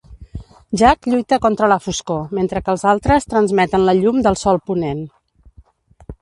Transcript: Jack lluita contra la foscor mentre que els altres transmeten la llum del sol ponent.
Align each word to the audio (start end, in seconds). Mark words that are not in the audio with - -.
Jack 0.81 1.09
lluita 1.13 1.37
contra 1.43 1.69
la 1.71 1.77
foscor 1.87 2.23
mentre 2.39 2.63
que 2.65 2.73
els 2.77 2.85
altres 2.93 3.29
transmeten 3.35 3.87
la 3.91 3.95
llum 4.01 4.23
del 4.29 4.41
sol 4.45 4.61
ponent. 4.73 5.05